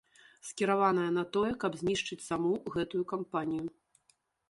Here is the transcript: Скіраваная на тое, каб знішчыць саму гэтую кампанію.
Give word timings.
Скіраваная 0.47 1.09
на 1.17 1.23
тое, 1.37 1.51
каб 1.65 1.79
знішчыць 1.83 2.21
саму 2.31 2.51
гэтую 2.77 3.03
кампанію. 3.17 3.65